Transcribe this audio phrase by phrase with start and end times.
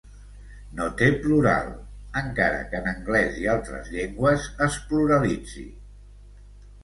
[0.77, 1.67] No té plural,
[2.21, 5.67] encara que en anglès i altres llengües es pluralitzi.